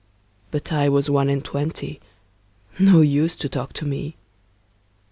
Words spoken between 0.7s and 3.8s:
I was one and twenty, No use to talk